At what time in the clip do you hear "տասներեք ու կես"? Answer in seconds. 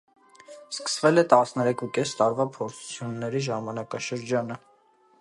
1.33-2.15